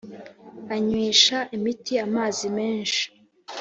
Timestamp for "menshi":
2.57-3.03